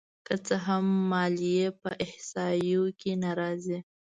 [0.25, 3.79] که څه هم ماليې په احصایو کې نه راځي